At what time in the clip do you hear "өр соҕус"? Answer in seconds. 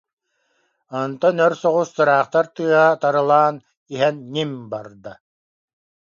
1.45-1.89